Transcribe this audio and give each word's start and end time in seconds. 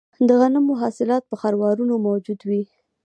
د 0.27 0.29
غنمو 0.39 0.73
حاصلات 0.81 1.23
په 1.27 1.35
خروارونو 1.41 1.93
موجود 2.07 2.39
وي 2.49 2.63